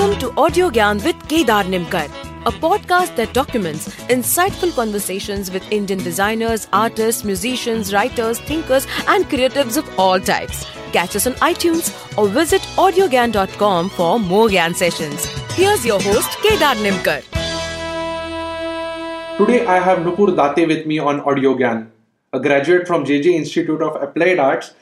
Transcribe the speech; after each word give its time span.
Welcome 0.00 0.18
to 0.20 0.40
Audio 0.40 0.70
Gyan 0.70 1.04
with 1.04 1.16
Kedar 1.28 1.64
Nimkar, 1.64 2.06
a 2.46 2.52
podcast 2.60 3.16
that 3.16 3.34
documents 3.34 3.88
insightful 4.14 4.74
conversations 4.74 5.50
with 5.50 5.62
Indian 5.70 5.98
designers, 5.98 6.68
artists, 6.72 7.22
musicians, 7.22 7.92
writers, 7.92 8.38
thinkers, 8.38 8.86
and 9.06 9.26
creatives 9.26 9.76
of 9.76 9.90
all 9.98 10.18
types. 10.18 10.64
Catch 10.94 11.16
us 11.16 11.26
on 11.26 11.34
iTunes 11.48 11.92
or 12.16 12.28
visit 12.28 12.62
audiogyan.com 12.84 13.90
for 13.90 14.18
more 14.18 14.48
Gyan 14.48 14.74
sessions. 14.74 15.26
Here's 15.58 15.84
your 15.84 16.00
host, 16.00 16.30
Kedar 16.38 16.74
Nimkar. 16.86 17.20
Today 19.36 19.66
I 19.66 19.80
have 19.80 19.98
Nupur 19.98 20.34
Date 20.34 20.66
with 20.66 20.86
me 20.86 20.98
on 20.98 21.20
Audio 21.20 21.54
Gyan, 21.54 21.88
a 22.32 22.40
graduate 22.40 22.86
from 22.86 23.04
JJ 23.04 23.34
Institute 23.34 23.82
of 23.82 24.02
Applied 24.02 24.38
Arts. 24.38 24.72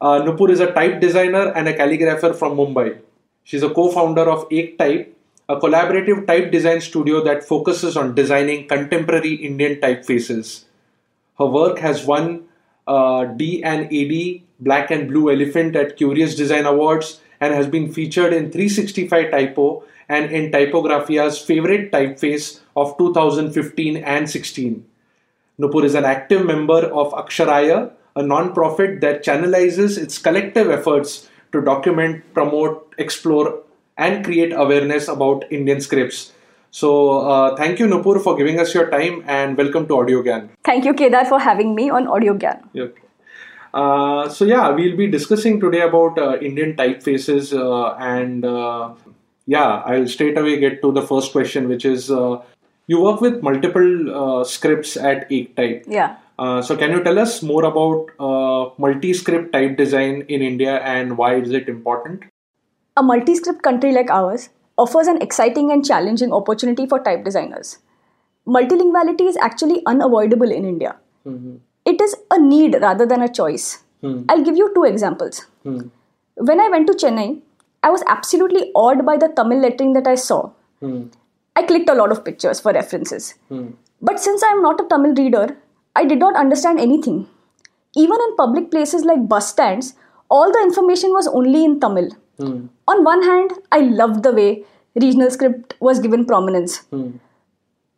Uh, 0.00 0.22
Nupur 0.22 0.50
is 0.50 0.58
a 0.58 0.72
type 0.72 1.00
designer 1.00 1.52
and 1.52 1.68
a 1.68 1.72
calligrapher 1.72 2.34
from 2.34 2.56
Mumbai. 2.56 2.98
She's 3.46 3.62
a 3.62 3.70
co-founder 3.70 4.28
of 4.28 4.48
Ek 4.50 4.76
Type, 4.76 5.16
a 5.48 5.56
collaborative 5.60 6.26
type 6.26 6.50
design 6.50 6.80
studio 6.80 7.22
that 7.22 7.44
focuses 7.44 7.96
on 7.96 8.12
designing 8.12 8.66
contemporary 8.66 9.34
Indian 9.34 9.76
typefaces. 9.76 10.64
Her 11.38 11.46
work 11.46 11.78
has 11.78 12.04
won 12.04 12.48
uh, 12.88 13.26
D 13.26 13.62
and 13.62 13.86
AD 13.86 14.42
Black 14.58 14.90
and 14.90 15.08
Blue 15.08 15.30
Elephant 15.30 15.76
at 15.76 15.96
Kyoorius 15.96 16.36
Design 16.36 16.66
Awards 16.66 17.20
and 17.40 17.54
has 17.54 17.68
been 17.68 17.92
featured 17.92 18.32
in 18.32 18.50
365 18.50 19.30
Typo 19.30 19.84
and 20.08 20.32
in 20.32 20.50
Typographica's 20.50 21.38
favorite 21.38 21.92
typeface 21.92 22.62
of 22.74 22.98
2015 22.98 23.98
and 23.98 24.28
16. 24.28 24.84
Nupur 25.60 25.84
is 25.84 25.94
an 25.94 26.04
active 26.04 26.44
member 26.44 26.80
of 26.86 27.12
Aksharaya, 27.12 27.92
a 28.16 28.22
non-profit 28.24 29.00
that 29.02 29.24
channelizes 29.24 30.02
its 30.02 30.18
collective 30.18 30.68
efforts 30.68 31.28
to 31.56 31.64
document, 31.64 32.22
promote, 32.34 32.94
explore, 32.98 33.62
and 33.96 34.24
create 34.24 34.52
awareness 34.52 35.08
about 35.08 35.44
Indian 35.50 35.80
scripts. 35.80 36.32
So, 36.70 37.20
uh, 37.20 37.56
thank 37.56 37.78
you, 37.78 37.86
Nupur, 37.86 38.22
for 38.22 38.36
giving 38.36 38.60
us 38.60 38.74
your 38.74 38.90
time 38.90 39.24
and 39.26 39.56
welcome 39.56 39.86
to 39.88 39.98
Audio 39.98 40.22
Gyan. 40.22 40.48
Thank 40.64 40.84
you, 40.84 40.92
Kedar, 40.92 41.24
for 41.24 41.40
having 41.40 41.74
me 41.74 41.88
on 41.88 42.06
Audio 42.06 42.34
Gyan. 42.34 42.60
Okay. 42.76 43.02
Uh, 43.72 44.28
so, 44.28 44.44
yeah, 44.44 44.68
we'll 44.70 44.96
be 44.96 45.06
discussing 45.06 45.58
today 45.60 45.80
about 45.80 46.18
uh, 46.18 46.36
Indian 46.40 46.76
typefaces. 46.76 47.54
Uh, 47.56 47.94
and 47.98 48.44
uh, 48.44 48.92
yeah, 49.46 49.82
I'll 49.86 50.06
straight 50.08 50.36
away 50.36 50.58
get 50.60 50.82
to 50.82 50.92
the 50.92 51.02
first 51.02 51.32
question, 51.32 51.68
which 51.68 51.86
is 51.86 52.10
uh, 52.10 52.42
you 52.86 53.00
work 53.00 53.20
with 53.22 53.42
multiple 53.42 54.44
scripts 54.44 54.96
at 54.96 55.32
Ek 55.32 55.56
Type. 55.56 55.84
Yeah. 55.88 56.16
Uh, 56.38 56.60
so 56.60 56.76
can 56.76 56.90
you 56.92 57.02
tell 57.02 57.18
us 57.18 57.42
more 57.42 57.64
about 57.64 58.10
uh, 58.20 58.70
multi-script 58.78 59.52
type 59.52 59.76
design 59.76 60.24
in 60.28 60.42
India 60.42 60.78
and 60.80 61.16
why 61.16 61.34
is 61.36 61.50
it 61.50 61.68
important? 61.68 62.24
A 62.96 63.02
multi-script 63.02 63.62
country 63.62 63.92
like 63.92 64.10
ours 64.10 64.50
offers 64.76 65.06
an 65.06 65.20
exciting 65.22 65.72
and 65.72 65.84
challenging 65.84 66.32
opportunity 66.32 66.86
for 66.86 66.98
type 67.00 67.24
designers. 67.24 67.78
Multilinguality 68.46 69.22
is 69.22 69.36
actually 69.38 69.82
unavoidable 69.86 70.50
in 70.50 70.64
India. 70.64 70.96
Mm-hmm. 71.26 71.56
It 71.86 72.00
is 72.00 72.14
a 72.30 72.38
need 72.38 72.76
rather 72.80 73.06
than 73.06 73.22
a 73.22 73.28
choice. 73.28 73.84
Hmm. 74.02 74.22
I'll 74.28 74.42
give 74.42 74.56
you 74.56 74.72
two 74.74 74.84
examples. 74.84 75.46
Hmm. 75.62 75.88
When 76.34 76.60
I 76.60 76.68
went 76.68 76.86
to 76.88 76.92
Chennai, 76.92 77.40
I 77.82 77.90
was 77.90 78.02
absolutely 78.06 78.70
awed 78.74 79.06
by 79.06 79.16
the 79.16 79.28
Tamil 79.28 79.60
lettering 79.60 79.92
that 79.94 80.06
I 80.06 80.16
saw. 80.16 80.50
Hmm. 80.80 81.04
I 81.54 81.62
clicked 81.62 81.88
a 81.88 81.94
lot 81.94 82.12
of 82.12 82.24
pictures 82.24 82.60
for 82.60 82.72
references. 82.72 83.34
But 84.02 84.20
since 84.20 84.42
I 84.42 84.48
am 84.48 84.62
not 84.62 84.80
a 84.80 84.84
Tamil 84.88 85.14
reader, 85.14 85.56
I 86.00 86.04
did 86.04 86.18
not 86.18 86.36
understand 86.44 86.78
anything. 86.86 87.18
Even 88.04 88.18
in 88.26 88.36
public 88.40 88.70
places 88.70 89.04
like 89.10 89.28
bus 89.28 89.50
stands, 89.50 89.94
all 90.28 90.52
the 90.52 90.62
information 90.68 91.12
was 91.18 91.28
only 91.40 91.64
in 91.68 91.78
Tamil. 91.84 92.08
Hmm. 92.40 92.56
On 92.92 93.04
one 93.04 93.22
hand, 93.28 93.52
I 93.72 93.80
loved 94.00 94.22
the 94.26 94.32
way 94.40 94.50
regional 95.04 95.30
script 95.36 95.74
was 95.80 96.02
given 96.06 96.26
prominence. 96.32 96.74
Hmm. 96.90 97.08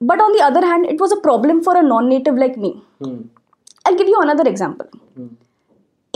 But 0.01 0.21
on 0.27 0.33
the 0.37 0.45
other 0.49 0.65
hand, 0.65 0.87
it 0.87 1.01
was 1.05 1.13
a 1.13 1.21
problem 1.29 1.63
for 1.65 1.77
a 1.77 1.83
non 1.83 2.09
native 2.09 2.37
like 2.45 2.57
me. 2.57 2.73
Hmm. 3.03 3.19
I'll 3.85 3.99
give 4.01 4.13
you 4.15 4.21
another 4.21 4.49
example. 4.49 4.89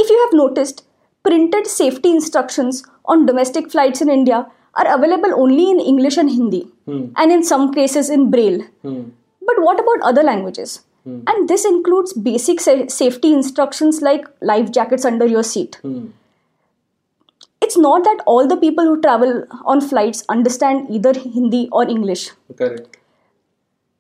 If 0.03 0.11
you 0.13 0.19
have 0.25 0.39
noticed, 0.43 0.85
printed 1.25 1.67
safety 1.67 2.11
instructions 2.11 2.85
on 3.05 3.27
domestic 3.27 3.71
flights 3.71 4.01
in 4.01 4.09
India 4.19 4.39
are 4.75 4.95
available 4.95 5.35
only 5.43 5.67
in 5.73 5.81
English 5.93 6.17
and 6.23 6.31
Hindi, 6.37 6.63
Hmm. 6.87 7.03
and 7.17 7.33
in 7.37 7.43
some 7.51 7.67
cases 7.81 8.09
in 8.17 8.31
Braille. 8.35 8.63
Hmm. 8.87 9.03
But 9.49 9.61
what 9.67 9.81
about 9.85 10.09
other 10.11 10.25
languages? 10.31 10.81
And 11.05 11.49
this 11.49 11.65
includes 11.65 12.13
basic 12.13 12.61
sa- 12.61 12.87
safety 12.89 13.33
instructions 13.33 14.03
like 14.03 14.27
life 14.41 14.71
jackets 14.71 15.05
under 15.05 15.27
your 15.27 15.43
seat. 15.43 15.79
Hmm. 15.83 16.09
It's 17.61 17.77
not 17.77 18.05
that 18.05 18.23
all 18.27 18.47
the 18.49 18.57
people 18.57 18.85
who 18.85 19.01
travel 19.01 19.45
on 19.65 19.81
flights 19.81 20.25
understand 20.29 20.91
either 20.91 21.13
Hindi 21.13 21.69
or 21.71 21.89
English. 21.89 22.31
Correct. 22.57 22.99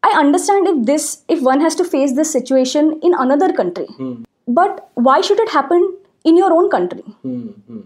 I 0.02 0.18
understand 0.18 0.66
if 0.66 0.84
this 0.84 1.22
if 1.28 1.42
one 1.42 1.60
has 1.60 1.76
to 1.76 1.84
face 1.84 2.14
this 2.14 2.32
situation 2.32 2.98
in 3.02 3.14
another 3.14 3.52
country. 3.52 3.86
Hmm. 3.96 4.24
But 4.48 4.90
why 4.94 5.20
should 5.20 5.38
it 5.38 5.50
happen 5.50 5.96
in 6.24 6.36
your 6.36 6.52
own 6.52 6.70
country? 6.70 7.02
Hmm. 7.22 7.48
Hmm. 7.68 7.80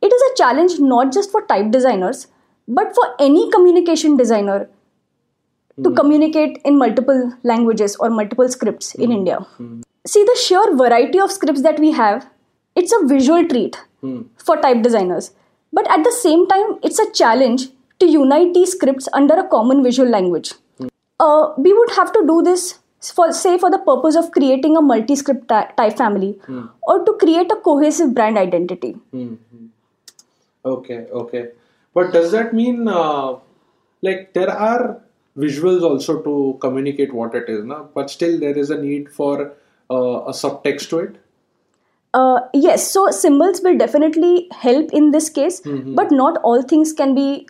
It 0.00 0.12
is 0.12 0.22
a 0.30 0.36
challenge 0.36 0.78
not 0.78 1.12
just 1.12 1.30
for 1.30 1.42
type 1.46 1.70
designers, 1.70 2.26
but 2.68 2.94
for 2.94 3.14
any 3.18 3.50
communication 3.50 4.16
designer 4.16 4.68
to 5.84 5.90
communicate 5.92 6.58
in 6.64 6.78
multiple 6.78 7.32
languages 7.42 7.96
or 7.96 8.10
multiple 8.10 8.48
scripts 8.48 8.94
in 8.94 9.12
India. 9.12 9.38
See, 10.06 10.24
the 10.24 10.36
sheer 10.42 10.74
variety 10.76 11.20
of 11.20 11.30
scripts 11.30 11.62
that 11.62 11.78
we 11.78 11.90
have, 11.92 12.28
it's 12.74 12.92
a 12.92 13.06
visual 13.06 13.46
treat 13.46 13.76
Hmm. 14.00 14.18
for 14.48 14.56
type 14.64 14.82
designers. 14.82 15.32
But 15.72 15.88
at 15.94 16.04
the 16.04 16.12
same 16.16 16.46
time, 16.50 16.68
it's 16.88 16.98
a 17.04 17.10
challenge 17.20 17.68
to 18.00 18.06
unite 18.06 18.52
these 18.54 18.72
scripts 18.72 19.08
under 19.12 19.34
a 19.34 19.46
common 19.54 19.82
visual 19.82 20.08
language. 20.08 20.52
Uh, 21.20 21.52
we 21.56 21.72
would 21.78 21.90
have 21.96 22.12
to 22.12 22.22
do 22.26 22.36
this 22.42 22.78
for 23.16 23.26
say 23.32 23.56
for 23.58 23.70
the 23.74 23.78
purpose 23.88 24.16
of 24.20 24.30
creating 24.36 24.76
a 24.76 24.80
multi-script 24.80 25.48
ty- 25.48 25.70
type 25.76 25.96
family 25.96 26.30
or 26.82 27.04
to 27.08 27.12
create 27.24 27.50
a 27.52 27.56
cohesive 27.56 28.14
brand 28.14 28.38
identity. 28.38 28.92
Hmm. 29.16 29.34
Hmm. 29.50 29.66
Okay. 30.64 31.00
Okay. 31.22 31.44
But 31.94 32.12
does 32.12 32.30
that 32.32 32.54
mean 32.54 32.86
uh, 32.88 33.36
like 34.02 34.32
there 34.32 34.50
are 34.50 35.00
visuals 35.44 35.82
also 35.82 36.20
to 36.22 36.58
communicate 36.60 37.14
what 37.14 37.34
it 37.34 37.48
is, 37.48 37.64
no? 37.64 37.88
But 37.94 38.10
still 38.10 38.38
there 38.38 38.56
is 38.58 38.70
a 38.70 38.80
need 38.80 39.10
for 39.10 39.52
uh, 39.90 40.20
a 40.32 40.32
subtext 40.32 40.88
to 40.90 40.98
it. 41.00 41.16
Uh, 42.14 42.40
yes, 42.54 42.90
so 42.90 43.10
symbols 43.10 43.60
will 43.62 43.76
definitely 43.78 44.48
help 44.52 44.92
in 44.92 45.10
this 45.10 45.28
case, 45.28 45.60
but 45.98 46.10
not 46.10 46.38
all 46.38 46.62
things 46.62 46.92
can 46.92 47.14
be 47.14 47.46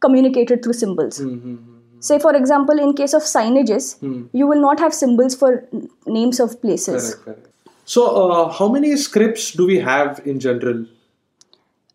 communicated 0.00 0.62
through 0.62 0.74
symbols. 0.74 1.18
Hmm. 1.18 1.56
Say, 2.00 2.18
for 2.18 2.36
example, 2.36 2.78
in 2.78 2.92
case 2.92 3.14
of 3.14 3.22
signages, 3.22 3.96
you 4.32 4.46
will 4.46 4.60
not 4.60 4.78
have 4.78 4.92
symbols 4.94 5.34
for 5.34 5.66
names 6.06 6.38
of 6.38 6.60
places. 6.60 7.14
Correct. 7.14 7.24
Correct. 7.24 7.48
So, 7.86 8.04
uh, 8.10 8.52
how 8.52 8.68
many 8.68 8.96
scripts 8.96 9.52
do 9.52 9.66
we 9.66 9.78
have 9.78 10.20
in 10.26 10.38
general? 10.38 10.84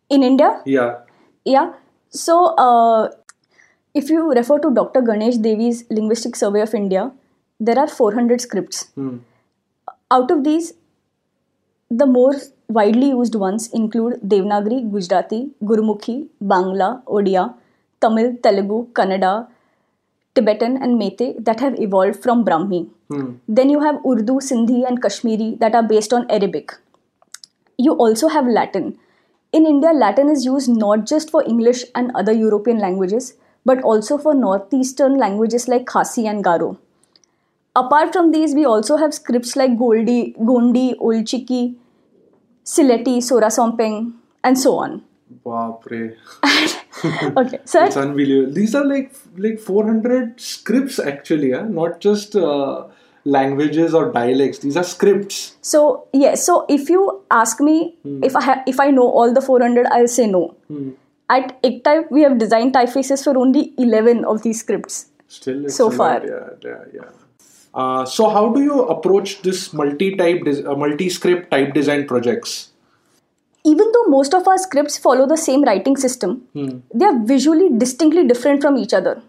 In 0.09 0.23
India, 0.23 0.61
Yeah. 0.65 0.99
yeah. 1.45 1.73
So, 2.09 2.55
uh, 2.55 3.09
if 3.93 4.09
you 4.09 4.31
refer 4.31 4.59
to 4.59 4.71
Dr. 4.71 5.01
Ganesh 5.01 5.37
Devy's 5.37 5.83
Linguistic 5.89 6.35
Survey 6.35 6.61
of 6.61 6.73
India, 6.73 7.11
there 7.59 7.77
are 7.77 7.87
400 7.87 8.41
scripts. 8.41 8.89
Hmm. 8.95 9.17
Out 10.09 10.31
of 10.31 10.43
these, 10.43 10.73
the 11.89 12.05
more 12.05 12.33
widely 12.69 13.09
used 13.09 13.35
ones 13.35 13.69
include 13.73 14.21
Devanagari, 14.21 14.89
Gujarati, 14.89 15.51
Gurumukhi, 15.63 16.27
Bangla, 16.41 17.03
Odia, 17.05 17.53
Tamil, 17.99 18.37
Telugu, 18.41 18.87
Kannada, 18.93 19.47
Tibetan, 20.35 20.77
and 20.81 20.99
Meitei 20.99 21.43
that 21.43 21.59
have 21.59 21.77
evolved 21.79 22.23
from 22.23 22.45
Brahmi. 22.45 22.89
Hmm. 23.09 23.33
Then 23.47 23.69
you 23.69 23.81
have 23.81 23.95
Urdu, 24.05 24.39
Sindhi, 24.39 24.87
and 24.87 25.01
Kashmiri 25.01 25.57
that 25.59 25.75
are 25.75 25.83
based 25.83 26.13
on 26.13 26.25
Arabic. 26.29 26.71
You 27.77 27.93
also 27.93 28.29
have 28.29 28.47
Latin. 28.47 28.97
In 29.51 29.65
India, 29.65 29.91
Latin 29.91 30.29
is 30.29 30.45
used 30.45 30.69
not 30.69 31.05
just 31.05 31.29
for 31.29 31.43
English 31.43 31.83
and 31.93 32.11
other 32.15 32.31
European 32.31 32.79
languages, 32.79 33.33
but 33.65 33.81
also 33.83 34.17
for 34.17 34.33
northeastern 34.33 35.17
languages 35.17 35.67
like 35.67 35.85
Khasi 35.85 36.27
and 36.27 36.43
Garo. 36.43 36.77
Apart 37.75 38.11
from 38.13 38.31
these, 38.31 38.53
we 38.53 38.65
also 38.65 38.97
have 38.97 39.13
scripts 39.13 39.55
like 39.55 39.71
Goldi, 39.77 40.35
Gondi, 40.37 40.95
Olchiki, 40.99 41.75
Sileti, 42.65 43.17
Sorasompeng, 43.17 44.13
and 44.43 44.59
so 44.59 44.77
on. 44.77 45.03
Baapre. 45.45 46.15
Okay, 47.37 47.59
so 47.65 47.83
It's 47.85 47.95
unbelievable. 47.95 48.53
These 48.53 48.75
are 48.75 48.83
like 48.85 49.13
like 49.37 49.59
400 49.59 50.39
scripts 50.39 50.99
actually, 50.99 51.51
huh? 51.51 51.63
not 51.63 51.99
just 52.01 52.35
uh, 52.35 52.83
languages 53.23 53.93
or 53.93 54.11
dialects. 54.11 54.59
These 54.59 54.75
are 54.77 54.83
scripts. 54.83 55.55
So 55.61 56.07
yes, 56.13 56.45
so 56.45 56.65
if 56.69 56.89
you 56.89 57.21
ask 57.31 57.61
me 57.61 57.95
if 58.21 58.35
I 58.35 58.43
ha- 58.43 58.63
if 58.67 58.79
I 58.79 58.91
know 58.91 59.07
all 59.07 59.33
the 59.33 59.41
400, 59.41 59.87
I'll 59.87 60.07
say 60.07 60.27
no. 60.27 60.55
At 61.33 61.51
Ektype, 61.63 62.11
we 62.11 62.23
have 62.23 62.37
designed 62.37 62.73
typefaces 62.73 63.23
for 63.23 63.37
only 63.37 63.73
11 63.77 64.25
of 64.25 64.41
these 64.43 64.59
scripts. 64.59 65.05
Still, 65.27 65.69
So 65.69 65.89
far. 65.89 66.15
Yeah, 66.25 66.49
yeah, 66.61 66.83
yeah. 66.93 67.09
Uh, 67.73 68.05
so, 68.05 68.29
how 68.29 68.49
do 68.55 68.61
you 68.61 68.81
approach 68.95 69.41
this 69.43 69.71
multi-type, 69.71 70.41
uh, 70.45 70.75
multi-script 70.75 71.49
type 71.51 71.73
design 71.73 72.05
projects? 72.05 72.71
even 73.63 73.91
though 73.93 74.05
most 74.07 74.33
of 74.33 74.47
our 74.47 74.57
scripts 74.57 74.97
follow 74.97 75.27
the 75.27 75.37
same 75.37 75.63
writing 75.63 75.95
system, 75.95 76.41
they 76.93 77.05
are 77.05 77.23
visually 77.25 77.69
distinctly 77.77 78.27
different 78.27 78.61
from 78.61 78.77
each 78.77 78.93
other. 78.93 79.21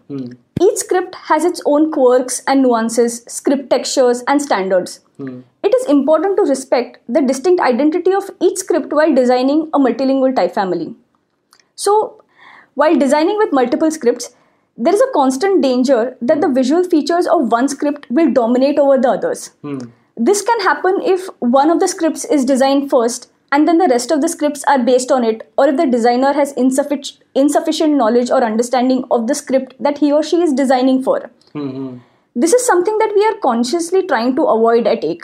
Each 0.61 0.77
script 0.77 1.15
has 1.15 1.45
its 1.45 1.61
own 1.65 1.91
quirks 1.91 2.41
and 2.47 2.63
nuances, 2.63 3.23
script 3.27 3.69
textures, 3.69 4.23
and 4.27 4.41
standards. 4.41 5.01
It 5.19 5.75
is 5.75 5.85
important 5.87 6.37
to 6.37 6.43
respect 6.43 6.99
the 7.07 7.21
distinct 7.21 7.61
identity 7.61 8.13
of 8.13 8.29
each 8.41 8.57
script 8.57 8.91
while 8.91 9.13
designing 9.13 9.69
a 9.73 9.79
multilingual 9.79 10.35
type 10.35 10.53
family. 10.53 10.95
So, 11.75 12.23
while 12.75 12.95
designing 12.95 13.37
with 13.37 13.53
multiple 13.53 13.91
scripts, 13.91 14.35
there 14.77 14.93
is 14.93 15.01
a 15.01 15.11
constant 15.13 15.61
danger 15.61 16.17
that 16.21 16.41
the 16.41 16.47
hmm. 16.47 16.53
visual 16.55 16.83
features 16.83 17.27
of 17.27 17.51
one 17.51 17.67
script 17.67 18.07
will 18.09 18.31
dominate 18.31 18.79
over 18.79 18.97
the 18.97 19.09
others. 19.09 19.49
Hmm. 19.61 19.79
This 20.15 20.41
can 20.41 20.59
happen 20.61 21.01
if 21.01 21.27
one 21.39 21.69
of 21.69 21.79
the 21.79 21.87
scripts 21.87 22.25
is 22.25 22.45
designed 22.45 22.89
first 22.89 23.31
and 23.51 23.67
then 23.67 23.77
the 23.77 23.87
rest 23.87 24.09
of 24.09 24.21
the 24.21 24.29
scripts 24.29 24.63
are 24.63 24.79
based 24.79 25.11
on 25.11 25.23
it, 25.23 25.51
or 25.59 25.67
if 25.67 25.77
the 25.77 25.85
designer 25.85 26.33
has 26.33 26.53
insufficient, 26.53 27.23
insufficient 27.35 27.93
knowledge 27.93 28.31
or 28.31 28.43
understanding 28.43 29.03
of 29.11 29.27
the 29.27 29.35
script 29.35 29.75
that 29.79 29.99
he 29.99 30.11
or 30.11 30.23
she 30.23 30.41
is 30.41 30.53
designing 30.53 31.03
for. 31.03 31.29
Hmm, 31.53 31.97
this 32.35 32.51
is 32.51 32.65
something 32.65 32.97
that 32.97 33.13
we 33.13 33.23
are 33.25 33.35
consciously 33.43 34.07
trying 34.07 34.35
to 34.37 34.43
avoid 34.45 34.87
at 34.87 35.03
AIC. 35.03 35.21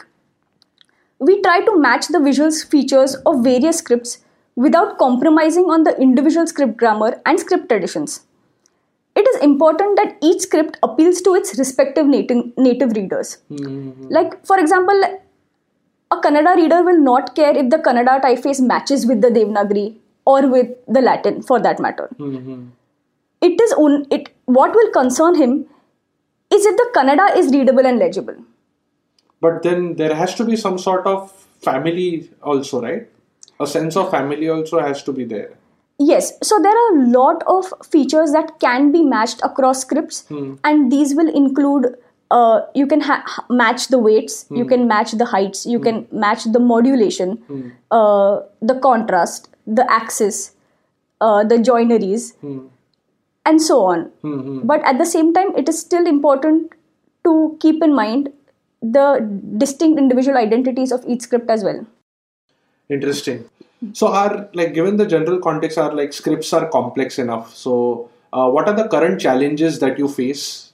We 1.17 1.41
try 1.41 1.61
to 1.61 1.79
match 1.79 2.07
the 2.07 2.19
visual 2.19 2.51
features 2.51 3.15
of 3.25 3.43
various 3.43 3.79
scripts 3.79 4.19
without 4.65 4.97
compromising 4.97 5.69
on 5.73 5.83
the 5.83 5.91
individual 6.05 6.45
script 6.51 6.75
grammar 6.77 7.11
and 7.25 7.39
script 7.39 7.69
traditions. 7.69 8.21
It 9.15 9.27
is 9.27 9.41
important 9.41 9.95
that 9.99 10.17
each 10.21 10.41
script 10.41 10.77
appeals 10.83 11.21
to 11.21 11.35
its 11.35 11.57
respective 11.57 12.05
native, 12.05 12.57
native 12.57 12.91
readers. 12.95 13.37
Mm-hmm. 13.49 14.07
Like, 14.09 14.45
for 14.45 14.59
example, 14.59 15.01
a 16.11 16.17
Kannada 16.17 16.55
reader 16.55 16.83
will 16.83 16.99
not 16.99 17.35
care 17.35 17.55
if 17.55 17.69
the 17.69 17.77
Kannada 17.77 18.21
typeface 18.21 18.59
matches 18.59 19.05
with 19.05 19.21
the 19.21 19.29
Devanagari 19.29 19.95
or 20.25 20.47
with 20.47 20.67
the 20.87 21.01
Latin 21.01 21.41
for 21.41 21.59
that 21.61 21.79
matter. 21.79 22.09
Mm-hmm. 22.17 22.65
It 23.41 23.61
is 23.61 23.71
on, 23.73 24.05
it 24.11 24.29
what 24.45 24.73
will 24.73 24.91
concern 24.91 25.35
him 25.35 25.65
is 26.51 26.65
if 26.65 26.75
the 26.75 26.89
Kannada 26.95 27.37
is 27.37 27.51
readable 27.53 27.85
and 27.85 27.97
legible. 27.97 28.35
But 29.39 29.63
then 29.63 29.95
there 29.95 30.13
has 30.15 30.35
to 30.35 30.43
be 30.43 30.57
some 30.57 30.77
sort 30.77 31.07
of 31.07 31.31
family 31.61 32.29
also, 32.43 32.81
right? 32.81 33.07
A 33.59 33.67
sense 33.67 33.97
of 33.97 34.11
family 34.11 34.49
also 34.49 34.79
has 34.79 35.03
to 35.03 35.13
be 35.13 35.25
there. 35.25 35.57
Yes, 35.99 36.31
so 36.41 36.59
there 36.61 36.71
are 36.71 36.97
a 36.97 37.07
lot 37.09 37.43
of 37.45 37.73
features 37.85 38.31
that 38.31 38.59
can 38.61 38.91
be 38.93 39.03
matched 39.03 39.41
across 39.43 39.81
scripts, 39.81 40.25
hmm. 40.29 40.55
and 40.63 40.89
these 40.89 41.13
will 41.13 41.27
include 41.27 41.87
uh, 42.31 42.61
you 42.73 42.87
can 42.87 43.01
ha- 43.01 43.45
match 43.49 43.89
the 43.89 43.99
weights, 43.99 44.47
hmm. 44.47 44.55
you 44.55 44.65
can 44.65 44.87
match 44.87 45.11
the 45.11 45.25
heights, 45.25 45.65
you 45.65 45.77
hmm. 45.77 45.83
can 45.83 46.07
match 46.11 46.45
the 46.45 46.59
modulation, 46.59 47.73
uh, 47.91 48.39
the 48.61 48.75
contrast, 48.75 49.49
the 49.67 49.85
axis, 49.91 50.53
uh, 51.19 51.43
the 51.43 51.55
joineries, 51.55 52.33
and 53.45 53.61
so 53.61 53.83
on. 53.83 54.09
But 54.65 54.81
at 54.85 54.99
the 54.99 55.05
same 55.05 55.33
time, 55.33 55.53
it 55.57 55.67
is 55.67 55.77
still 55.77 56.07
important 56.07 56.71
to 57.25 57.57
keep 57.59 57.83
in 57.83 57.93
mind 57.93 58.31
the 58.81 59.19
distinct 59.57 59.99
individual 59.99 60.37
identities 60.37 60.93
of 60.93 61.03
each 61.05 61.23
script 61.23 61.49
as 61.49 61.61
well. 61.61 61.85
Interesting. 62.89 63.49
So, 63.93 64.07
are 64.07 64.49
like 64.53 64.73
given 64.73 64.97
the 64.97 65.05
general 65.05 65.39
context, 65.39 65.77
are 65.77 65.93
like 65.93 66.11
scripts 66.13 66.51
are 66.53 66.67
complex 66.69 67.17
enough. 67.17 67.55
So, 67.55 68.09
uh, 68.33 68.49
what 68.49 68.67
are 68.67 68.75
the 68.75 68.87
current 68.87 69.21
challenges 69.21 69.79
that 69.79 69.97
you 69.97 70.07
face? 70.07 70.69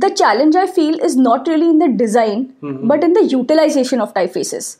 the 0.00 0.10
challenge 0.10 0.56
I 0.56 0.66
feel 0.66 0.98
is 1.00 1.16
not 1.16 1.46
really 1.48 1.70
in 1.70 1.78
the 1.78 1.88
design, 1.88 2.54
but 2.60 3.02
in 3.02 3.12
the 3.12 3.24
utilization 3.24 4.00
of 4.00 4.12
typefaces. 4.14 4.78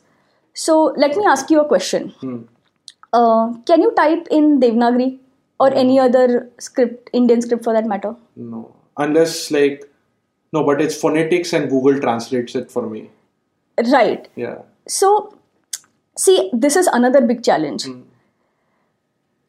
So 0.53 0.93
let 0.97 1.15
me 1.15 1.25
ask 1.25 1.49
you 1.49 1.61
a 1.61 1.67
question. 1.67 2.13
Uh, 3.13 3.53
can 3.65 3.81
you 3.81 3.93
type 3.95 4.27
in 4.29 4.59
Devanagari 4.59 5.19
or 5.59 5.73
any 5.73 5.99
other 5.99 6.49
script, 6.59 7.09
Indian 7.13 7.41
script 7.41 7.63
for 7.63 7.73
that 7.73 7.85
matter? 7.85 8.15
No, 8.35 8.75
unless 8.97 9.49
like 9.49 9.89
no, 10.53 10.63
but 10.63 10.81
it's 10.81 10.99
phonetics 10.99 11.53
and 11.53 11.69
Google 11.69 11.99
translates 11.99 12.55
it 12.55 12.69
for 12.71 12.87
me. 12.89 13.09
Right. 13.91 14.27
Yeah. 14.35 14.59
So, 14.87 15.36
see, 16.17 16.49
this 16.53 16.75
is 16.75 16.87
another 16.87 17.21
big 17.21 17.43
challenge. 17.43 17.85
Hmm. 17.85 18.01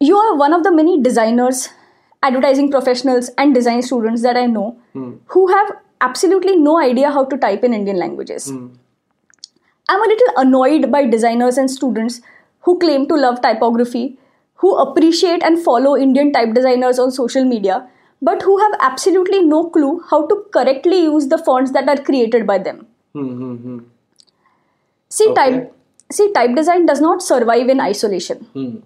You 0.00 0.17
are 0.17 0.37
one 0.37 0.53
of 0.53 0.62
the 0.62 0.70
many 0.70 1.00
designers, 1.03 1.70
advertising 2.23 2.70
professionals, 2.70 3.31
and 3.37 3.55
design 3.55 3.82
students 3.82 4.23
that 4.23 4.37
I 4.37 4.47
know 4.47 4.79
hmm. 4.93 5.15
who 5.26 5.49
have 5.49 5.76
absolutely 6.00 6.56
no 6.56 6.79
idea 6.81 7.11
how 7.11 7.25
to 7.25 7.37
type 7.37 7.65
in 7.65 7.75
Indian 7.75 7.97
languages. 7.97 8.50
Hmm. 8.50 8.69
I'm 9.88 10.03
a 10.03 10.06
little 10.06 10.35
annoyed 10.37 10.93
by 10.93 11.06
designers 11.06 11.56
and 11.56 11.70
students 11.70 12.20
who 12.61 12.79
claim 12.79 13.09
to 13.09 13.15
love 13.15 13.41
typography, 13.41 14.19
who 14.56 14.76
appreciate 14.76 15.43
and 15.43 15.62
follow 15.62 15.97
Indian 15.97 16.32
type 16.32 16.53
designers 16.55 16.99
on 16.99 17.11
social 17.11 17.44
media, 17.44 17.88
but 18.20 18.43
who 18.43 18.59
have 18.59 18.73
absolutely 18.81 19.43
no 19.43 19.70
clue 19.70 20.03
how 20.11 20.26
to 20.26 20.44
correctly 20.53 21.03
use 21.03 21.29
the 21.29 21.38
fonts 21.38 21.73
that 21.73 21.88
are 21.88 21.97
created 21.97 22.47
by 22.47 22.59
them. 22.59 22.87
Hmm. 23.15 23.79
See, 25.09 25.29
Okay. 25.31 25.35
type 25.35 25.75
see 26.12 26.32
type 26.32 26.55
design 26.55 26.87
does 26.87 27.00
not 27.00 27.22
survive 27.22 27.69
in 27.69 27.81
isolation. 27.81 28.38
Hmm. 28.52 28.76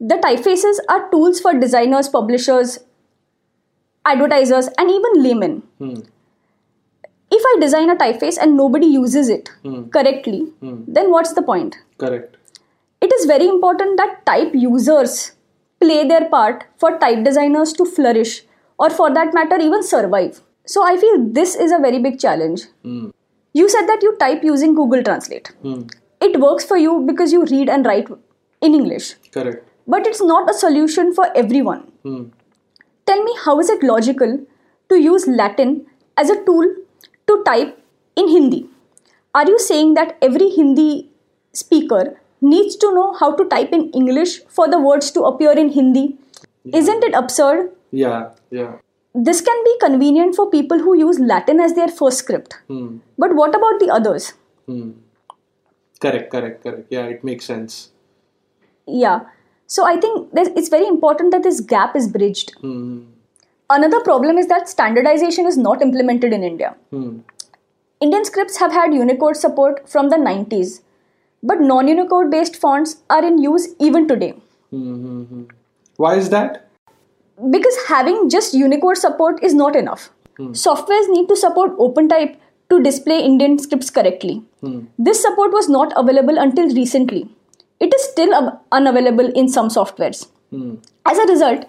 The 0.00 0.16
typefaces 0.16 0.78
are 0.88 1.10
tools 1.10 1.40
for 1.40 1.54
designers, 1.54 2.08
publishers, 2.08 2.78
advertisers, 4.04 4.68
and 4.78 4.90
even 4.90 5.22
laymen. 5.22 5.62
Hmm. 5.78 6.00
If 7.30 7.42
I 7.44 7.60
design 7.60 7.90
a 7.90 7.96
typeface 7.96 8.38
and 8.40 8.56
nobody 8.56 8.86
uses 8.86 9.28
it 9.28 9.50
hmm. 9.62 9.88
correctly, 9.88 10.52
then 10.60 11.10
what's 11.10 11.32
the 11.32 11.42
point? 11.42 11.76
Correct. 11.98 12.36
It 13.00 13.12
is 13.12 13.26
very 13.26 13.48
important 13.48 13.96
that 13.96 14.24
type 14.24 14.52
users 14.54 15.32
play 15.80 16.06
their 16.06 16.28
part 16.28 16.64
for 16.78 16.98
type 16.98 17.24
designers 17.24 17.72
to 17.74 17.84
flourish 17.84 18.44
or 18.78 18.90
for 18.90 19.12
that 19.12 19.34
matter 19.34 19.56
even 19.56 19.82
survive. 19.82 20.40
So 20.66 20.84
I 20.84 20.96
feel 20.96 21.18
this 21.18 21.54
is 21.54 21.72
a 21.72 21.78
very 21.78 21.98
big 21.98 22.18
challenge. 22.18 22.62
You 23.52 23.68
said 23.68 23.86
that 23.86 24.02
you 24.02 24.16
type 24.16 24.42
using 24.42 24.74
Google 24.74 25.02
Translate. 25.02 25.52
It 26.26 26.40
works 26.40 26.64
for 26.64 26.76
you 26.76 27.00
because 27.06 27.32
you 27.32 27.44
read 27.44 27.68
and 27.68 27.86
write 27.86 28.08
in 28.60 28.74
English, 28.74 29.14
Correct. 29.32 29.68
but 29.86 30.06
it's 30.06 30.22
not 30.22 30.50
a 30.50 30.54
solution 30.54 31.12
for 31.14 31.26
everyone. 31.36 31.80
Hmm. 32.02 32.24
Tell 33.06 33.22
me, 33.22 33.34
how 33.44 33.60
is 33.60 33.68
it 33.68 33.82
logical 33.82 34.38
to 34.88 35.00
use 35.00 35.26
Latin 35.26 35.86
as 36.16 36.30
a 36.30 36.42
tool 36.44 36.64
to 37.26 37.42
type 37.44 37.78
in 38.16 38.28
Hindi? 38.28 38.66
Are 39.34 39.46
you 39.46 39.58
saying 39.58 39.94
that 39.94 40.16
every 40.22 40.48
Hindi 40.48 41.10
speaker 41.52 42.18
needs 42.40 42.76
to 42.76 42.94
know 42.94 43.12
how 43.20 43.34
to 43.36 43.44
type 43.44 43.72
in 43.72 43.90
English 43.90 44.40
for 44.48 44.68
the 44.68 44.80
words 44.80 45.10
to 45.12 45.24
appear 45.24 45.52
in 45.52 45.70
Hindi? 45.70 46.16
Isn't 46.72 47.04
it 47.04 47.14
absurd? 47.14 47.70
Yeah. 47.90 48.30
Yeah. 48.50 48.76
This 49.14 49.40
can 49.40 49.64
be 49.64 49.76
convenient 49.80 50.34
for 50.34 50.50
people 50.50 50.78
who 50.78 50.96
use 50.96 51.18
Latin 51.18 51.60
as 51.60 51.74
their 51.74 51.88
first 51.88 52.18
script. 52.18 52.54
Hmm. 52.68 52.98
But 53.18 53.34
what 53.34 53.54
about 53.54 53.78
the 53.80 53.90
others? 53.92 54.32
Hmm. 54.66 54.92
Correct. 56.04 56.30
Correct. 56.30 56.62
Correct. 56.62 56.86
Yeah, 56.90 57.06
it 57.06 57.24
makes 57.24 57.44
sense. 57.44 57.90
Yeah. 58.86 59.20
So 59.66 59.84
I 59.86 59.96
think 59.96 60.28
it's 60.34 60.68
very 60.68 60.86
important 60.86 61.32
that 61.32 61.42
this 61.42 61.60
gap 61.60 61.96
is 61.96 62.08
bridged. 62.08 62.54
Hmm. 62.60 63.04
Another 63.70 64.00
problem 64.00 64.36
is 64.36 64.46
that 64.48 64.68
standardization 64.68 65.46
is 65.46 65.56
not 65.56 65.80
implemented 65.80 66.32
in 66.32 66.44
India. 66.44 66.74
Hmm. 66.90 67.20
Indian 68.00 68.24
scripts 68.24 68.58
have 68.58 68.72
had 68.72 68.92
Unicode 68.92 69.36
support 69.36 69.88
from 69.88 70.10
the 70.10 70.16
90s, 70.16 70.82
but 71.42 71.60
non 71.60 71.88
Unicode 71.88 72.30
based 72.30 72.56
fonts 72.56 72.96
are 73.08 73.24
in 73.24 73.38
use 73.38 73.68
even 73.78 74.06
today. 74.06 74.34
Hmm. 74.70 75.44
Why 75.96 76.16
is 76.16 76.28
that? 76.30 76.68
Because 77.50 77.76
having 77.88 78.28
just 78.28 78.52
Unicode 78.54 78.98
support 78.98 79.42
is 79.42 79.54
not 79.54 79.74
enough. 79.74 80.10
Softwares 80.38 81.08
need 81.08 81.28
to 81.28 81.36
support 81.36 81.78
OpenType 81.78 82.36
to 82.70 82.82
display 82.82 83.20
Indian 83.20 83.58
scripts 83.58 83.90
correctly. 83.90 84.42
Hmm. 84.60 84.80
This 84.98 85.22
support 85.22 85.52
was 85.52 85.68
not 85.68 85.92
available 85.96 86.38
until 86.38 86.74
recently. 86.74 87.28
It 87.80 87.92
is 87.94 88.04
still 88.04 88.34
ab- 88.34 88.58
unavailable 88.72 89.30
in 89.32 89.48
some 89.48 89.68
softwares. 89.68 90.28
Hmm. 90.50 90.76
As 91.04 91.18
a 91.18 91.26
result, 91.26 91.66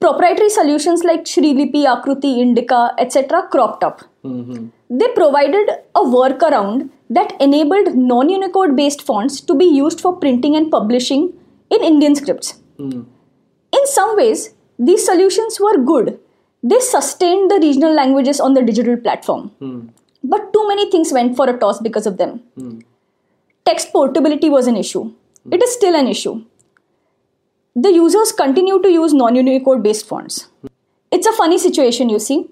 proprietary 0.00 0.48
solutions 0.50 1.04
like 1.04 1.24
Shrilipi, 1.24 1.84
Akruti, 1.94 2.38
Indica, 2.38 2.94
etc. 2.98 3.48
cropped 3.50 3.84
up. 3.84 4.02
Mm-hmm. 4.24 4.68
They 4.98 5.08
provided 5.08 5.68
a 5.94 6.00
workaround 6.00 6.90
that 7.10 7.34
enabled 7.40 7.94
non 7.94 8.28
Unicode 8.28 8.76
based 8.76 9.02
fonts 9.02 9.40
to 9.42 9.54
be 9.54 9.64
used 9.64 10.00
for 10.00 10.16
printing 10.16 10.56
and 10.56 10.70
publishing 10.70 11.32
in 11.70 11.82
Indian 11.82 12.14
scripts. 12.14 12.58
Hmm. 12.78 13.02
In 13.72 13.86
some 13.86 14.16
ways, 14.16 14.54
these 14.78 15.04
solutions 15.04 15.60
were 15.60 15.76
good. 15.78 16.18
They 16.62 16.78
sustained 16.80 17.50
the 17.50 17.58
regional 17.62 17.94
languages 17.94 18.40
on 18.40 18.54
the 18.54 18.62
digital 18.62 18.96
platform. 18.96 19.50
But 20.22 20.52
too 20.52 20.66
many 20.68 20.90
things 20.90 21.12
went 21.12 21.36
for 21.36 21.48
a 21.48 21.58
toss 21.58 21.80
because 21.80 22.06
of 22.06 22.16
them. 22.18 22.42
Hmm. 22.56 22.80
Text 23.64 23.92
portability 23.92 24.50
was 24.50 24.66
an 24.66 24.76
issue. 24.76 25.12
It 25.50 25.62
is 25.62 25.72
still 25.72 25.94
an 25.94 26.06
issue. 26.08 26.44
The 27.74 27.92
users 27.92 28.32
continue 28.32 28.80
to 28.82 28.90
use 28.90 29.14
non 29.14 29.36
Unicode 29.36 29.82
based 29.82 30.06
fonts. 30.06 30.48
Hmm. 30.60 30.66
It's 31.10 31.26
a 31.26 31.32
funny 31.32 31.58
situation, 31.58 32.08
you 32.08 32.18
see. 32.18 32.48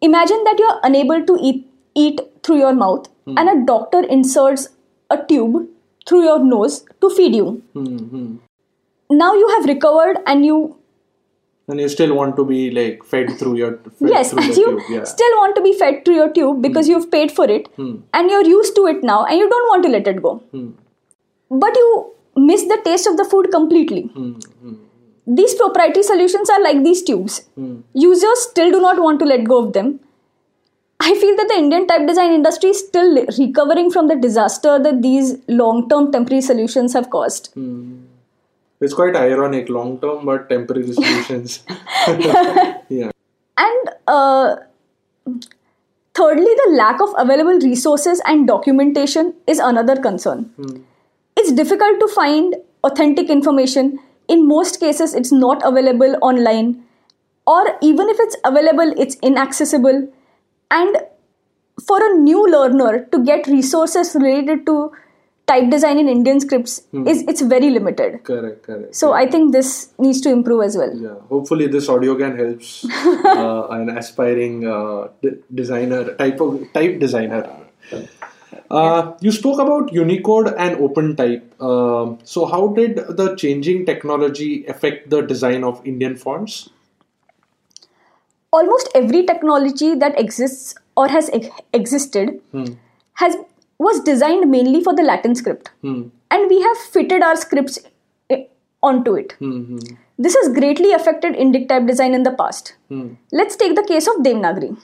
Imagine 0.00 0.44
that 0.44 0.58
you're 0.58 0.80
unable 0.84 1.24
to 1.26 1.38
eat, 1.40 1.66
eat 1.94 2.20
through 2.42 2.58
your 2.58 2.74
mouth 2.74 3.08
hmm. 3.26 3.36
and 3.36 3.48
a 3.48 3.66
doctor 3.66 4.02
inserts 4.04 4.68
a 5.10 5.18
tube 5.24 5.68
through 6.06 6.22
your 6.24 6.38
nose 6.42 6.84
to 7.00 7.10
feed 7.10 7.34
you. 7.34 7.62
hmm 7.74 8.36
Now 9.10 9.34
you 9.34 9.48
have 9.48 9.64
recovered 9.64 10.18
and 10.26 10.44
you 10.44 10.77
And 11.68 11.78
you 11.78 11.88
still 11.88 12.14
want 12.14 12.36
to 12.36 12.44
be 12.44 12.70
like 12.70 13.04
fed 13.04 13.38
through 13.38 13.56
your 13.56 13.76
fed 13.76 14.10
yes, 14.10 14.30
through 14.30 14.44
you 14.44 14.54
tube. 14.54 14.80
Yeah. 14.88 15.04
still 15.04 15.36
want 15.36 15.54
to 15.56 15.62
be 15.62 15.72
fed 15.78 16.04
through 16.04 16.14
your 16.14 16.32
tube 16.32 16.62
because 16.62 16.86
hmm. 16.86 16.92
you've 16.92 17.10
paid 17.10 17.30
for 17.30 17.48
it 17.48 17.68
hmm. 17.76 17.96
and 18.14 18.30
you're 18.30 18.46
used 18.46 18.74
to 18.76 18.86
it 18.86 19.02
now 19.02 19.24
and 19.26 19.38
you 19.38 19.48
don't 19.48 19.68
want 19.68 19.82
to 19.84 19.90
let 19.90 20.08
it 20.08 20.22
go. 20.22 20.36
Hmm. 20.52 20.70
But 21.50 21.76
you 21.76 22.14
miss 22.36 22.62
the 22.62 22.80
taste 22.84 23.06
of 23.06 23.18
the 23.18 23.24
food 23.24 23.50
completely. 23.50 24.10
These 25.26 25.54
proprietary 25.56 26.02
solutions 26.02 26.48
are 26.48 26.62
like 26.62 26.82
these 26.82 27.02
tubes. 27.02 27.48
Users 27.92 28.42
still 28.42 28.70
do 28.70 28.80
not 28.80 28.98
want 28.98 29.18
to 29.20 29.26
let 29.26 29.44
go 29.44 29.64
of 29.66 29.74
them. 29.74 30.00
I 31.00 31.14
feel 31.14 31.36
that 31.36 31.48
the 31.48 31.54
Indian 31.54 31.86
type 31.86 32.06
design 32.06 32.32
industry 32.32 32.70
is 32.70 32.86
still 32.86 33.24
recovering 33.38 33.90
from 33.90 34.08
the 34.08 34.16
disaster 34.16 34.78
that 34.78 35.00
these 35.00 35.36
long 35.46 35.88
term 35.88 36.10
temporary 36.10 36.40
solutions 36.40 36.92
have 36.92 37.10
caused. 37.10 37.52
It's 38.80 38.94
quite 38.94 39.16
ironic, 39.16 39.68
long 39.68 40.00
term 40.00 40.24
but 40.24 40.48
temporary 40.48 40.92
solutions. 40.92 41.64
yeah. 42.08 43.10
And 43.56 43.90
uh, 44.06 44.56
thirdly, 46.14 46.54
the 46.64 46.74
lack 46.76 47.00
of 47.00 47.08
available 47.18 47.58
resources 47.60 48.22
and 48.24 48.46
documentation 48.46 49.34
is 49.46 49.58
another 49.58 49.96
concern. 49.96 50.52
It's 51.36 51.52
difficult 51.52 51.98
to 52.00 52.08
find 52.08 52.56
authentic 52.84 53.30
information. 53.30 53.98
In 54.28 54.46
most 54.46 54.78
cases, 54.78 55.14
it's 55.14 55.32
not 55.32 55.60
available 55.64 56.16
online, 56.22 56.84
or 57.46 57.78
even 57.82 58.08
if 58.08 58.16
it's 58.20 58.36
available, 58.44 58.92
it's 58.96 59.16
inaccessible. 59.22 60.12
And 60.70 60.98
for 61.86 61.98
a 62.00 62.18
new 62.18 62.46
learner 62.50 63.06
to 63.12 63.24
get 63.24 63.46
resources 63.46 64.14
related 64.14 64.66
to 64.66 64.92
type 65.48 65.70
design 65.70 65.98
in 65.98 66.08
Indian 66.12 66.40
scripts 66.40 66.74
is 67.12 67.22
it's 67.32 67.40
very 67.52 67.70
limited. 67.70 68.22
Correct, 68.24 68.62
correct. 68.62 68.94
So 68.94 69.12
I 69.12 69.26
think 69.34 69.52
this 69.52 69.70
needs 69.98 70.20
to 70.26 70.30
improve 70.30 70.62
as 70.64 70.76
well. 70.76 70.94
yeah, 71.06 71.14
hopefully 71.30 71.66
this 71.66 71.88
audio 71.88 72.16
can 72.16 72.36
helps 72.36 72.84
uh, 73.24 73.66
an 73.78 73.88
aspiring 73.96 74.66
uh, 74.66 75.08
d- 75.22 75.36
designer, 75.62 76.14
type 76.14 76.40
of 76.40 76.60
type 76.74 76.98
designer. 77.00 77.42
Uh, 78.70 79.12
you 79.20 79.32
spoke 79.32 79.58
about 79.58 79.92
Unicode 79.92 80.48
and 80.64 80.76
OpenType. 80.86 81.44
Um 81.68 82.18
so, 82.24 82.44
how 82.54 82.62
did 82.80 82.98
the 83.20 83.34
changing 83.42 83.86
technology 83.86 84.50
affect 84.74 85.08
the 85.14 85.22
design 85.22 85.64
of 85.64 85.86
Indian 85.94 86.16
fonts? 86.26 86.58
almost 88.56 88.88
every 88.98 89.18
technology 89.26 89.94
that 90.02 90.18
exists 90.20 90.74
or 90.96 91.06
has 91.14 91.26
ex- 91.38 91.48
existed 91.78 92.30
has 93.22 93.36
was 93.78 94.00
designed 94.00 94.50
mainly 94.50 94.82
for 94.82 94.94
the 94.94 95.02
latin 95.02 95.34
script. 95.34 95.70
Hmm. 95.82 96.08
And 96.30 96.50
we 96.50 96.60
have 96.60 96.76
fitted 96.76 97.22
our 97.22 97.36
scripts 97.36 97.78
eh, 98.30 98.44
onto 98.82 99.14
it. 99.14 99.32
Hmm, 99.38 99.62
hmm. 99.64 99.78
This 100.18 100.34
has 100.34 100.48
greatly 100.48 100.92
affected 100.92 101.34
indic 101.34 101.68
type 101.68 101.86
design 101.86 102.12
in 102.12 102.24
the 102.24 102.32
past. 102.32 102.74
Let's 103.32 103.56
take 103.56 103.76
the 103.76 103.84
case 103.84 104.08
of 104.08 104.16
devanagari 104.16 104.76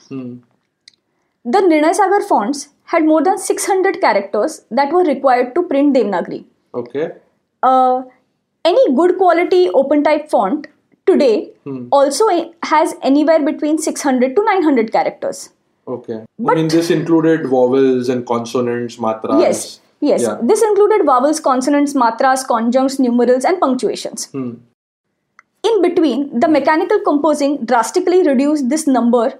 the 1.53 1.59
nirnay 1.59 1.93
sagar 1.93 2.21
fonts 2.29 2.69
had 2.85 3.05
more 3.05 3.23
than 3.23 3.37
600 3.37 4.01
characters 4.01 4.53
that 4.71 4.91
were 4.91 5.03
required 5.03 5.53
to 5.55 5.63
print 5.71 5.95
devanagari 5.95 6.39
Okay. 6.73 7.11
uh, 7.63 8.01
any 8.65 8.85
good 8.95 9.17
quality 9.17 9.69
open 9.69 10.03
type 10.03 10.29
font 10.29 10.65
today 11.05 11.51
also 11.91 12.25
eh, 12.27 12.45
has 12.63 12.95
anywhere 13.03 13.41
between 13.49 13.77
600 13.77 14.35
to 14.35 14.43
900 14.43 14.91
characters 14.91 15.49
Okay. 15.87 16.23
I 16.49 16.53
mean, 16.55 16.67
this 16.67 16.89
included 16.89 17.47
vowels 17.47 18.09
and 18.09 18.25
consonants, 18.25 18.97
matras. 18.97 19.39
yes 19.41 19.79
yes. 20.01 20.21
Yeah. 20.21 20.37
this 20.41 20.61
included 20.61 21.05
vowels 21.05 21.39
consonants 21.39 21.93
matras 21.93 22.45
conjuncts 22.45 22.99
numerals 22.99 23.45
and 23.45 23.59
punctuations. 23.59 24.25
Hmm. 24.25 24.53
In 25.63 25.81
between 25.81 26.39
the 26.39 26.47
mechanical 26.47 26.99
composing 26.99 27.65
drastically 27.65 28.21
reduced 28.27 28.69
this 28.69 28.85
number 28.87 29.31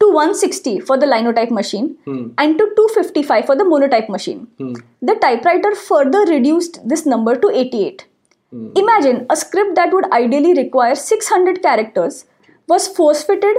to 0.00 0.06
160 0.12 0.80
for 0.80 0.96
the 0.98 1.06
linotype 1.06 1.50
machine 1.50 1.96
hmm. 2.04 2.28
and 2.38 2.58
to 2.58 2.64
255 2.76 3.46
for 3.46 3.56
the 3.56 3.64
monotype 3.64 4.08
machine. 4.08 4.48
Hmm. 4.58 4.74
The 5.00 5.14
typewriter 5.16 5.74
further 5.74 6.24
reduced 6.24 6.86
this 6.88 7.06
number 7.06 7.36
to 7.36 7.50
88 7.50 8.06
Imagine 8.52 9.26
a 9.30 9.36
script 9.36 9.76
that 9.76 9.94
would 9.94 10.12
ideally 10.12 10.52
require 10.52 10.94
600 10.94 11.62
characters 11.62 12.26
was 12.68 12.86
force 12.86 13.22
fitted 13.22 13.56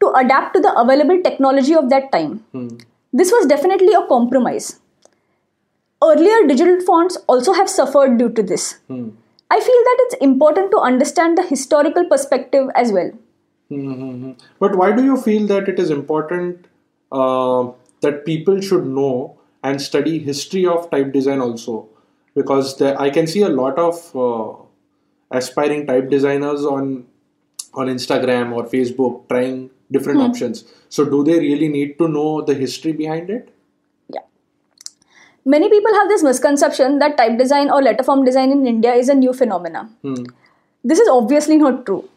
to 0.00 0.12
adapt 0.12 0.54
to 0.54 0.60
the 0.60 0.72
available 0.78 1.20
technology 1.22 1.74
of 1.74 1.90
that 1.90 2.10
time. 2.12 2.44
This 3.12 3.30
was 3.30 3.46
definitely 3.46 3.92
a 3.94 4.06
compromise. 4.06 4.80
Earlier 6.02 6.46
digital 6.46 6.80
fonts 6.80 7.18
also 7.26 7.52
have 7.52 7.68
suffered 7.68 8.16
due 8.18 8.30
to 8.30 8.42
this. 8.42 8.78
I 9.50 9.58
feel 9.60 9.82
that 9.88 9.96
it's 10.00 10.14
important 10.14 10.70
to 10.70 10.78
understand 10.78 11.36
the 11.36 11.42
historical 11.42 12.04
perspective 12.06 12.68
as 12.74 12.92
well. 12.92 13.10
Mhm. 13.70 14.36
But 14.58 14.76
why 14.76 14.92
do 14.92 15.04
you 15.04 15.16
feel 15.16 15.46
that 15.48 15.68
it 15.68 15.78
is 15.78 15.90
important 15.90 16.66
uh, 17.12 17.70
that 18.00 18.24
people 18.24 18.60
should 18.60 18.86
know 18.86 19.34
and 19.62 19.82
study 19.82 20.18
history 20.18 20.66
of 20.66 20.88
type 20.90 21.12
design 21.12 21.40
also? 21.40 21.88
Because 22.34 22.76
there, 22.78 23.00
I 23.00 23.10
can 23.10 23.26
see 23.26 23.42
a 23.42 23.48
lot 23.48 23.78
of 23.78 24.16
uh, 24.16 24.54
aspiring 25.30 25.86
type 25.86 26.08
designers 26.10 26.64
on 26.64 27.06
on 27.74 27.86
Instagram 27.86 28.52
or 28.52 28.64
Facebook 28.64 29.28
trying 29.28 29.70
different 29.90 30.20
hmm. 30.20 30.26
options. 30.26 30.64
So, 30.88 31.04
do 31.04 31.22
they 31.24 31.38
really 31.38 31.68
need 31.68 31.98
to 31.98 32.08
know 32.08 32.42
the 32.42 32.54
history 32.54 32.92
behind 32.92 33.30
it? 33.30 33.54
Yeah. 34.08 34.22
Many 35.44 35.68
people 35.68 35.94
have 35.94 36.08
this 36.08 36.22
misconception 36.22 36.98
that 36.98 37.16
type 37.16 37.38
design 37.38 37.70
or 37.70 37.80
letterform 37.82 38.24
design 38.24 38.50
in 38.52 38.66
India 38.66 38.94
is 38.94 39.08
a 39.08 39.14
new 39.14 39.32
phenomena. 39.32 39.90
Hmm. 40.02 40.24
This 40.84 40.98
is 40.98 41.08
obviously 41.08 41.56
not 41.56 41.84
true. 41.86 42.08